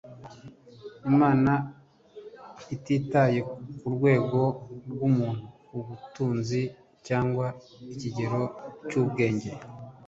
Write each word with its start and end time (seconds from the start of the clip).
Imana 1.11 1.53
ititaye 2.75 3.39
ku 3.79 3.87
rwego 3.95 4.39
rw'umuntu, 4.91 5.45
ku 5.67 5.75
butunzi 5.87 6.61
cyangwa 7.07 7.47
ikigero 7.93 8.41
cy'ubwenge, 8.87 9.51